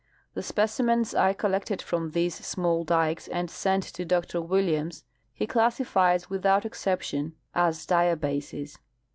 The 0.33 0.41
specimens 0.41 1.13
I 1.13 1.31
collected 1.33 1.79
from 1.79 2.09
these 2.09 2.33
small 2.33 2.83
dikes 2.83 3.27
and 3.27 3.51
sent 3.51 3.83
to 3.83 4.03
Dr 4.03 4.41
Williams 4.41 5.03
he 5.31 5.45
classifies 5.45 6.27
without 6.27 6.65
exception 6.65 7.35
as 7.53 7.85
diabases. 7.85 8.79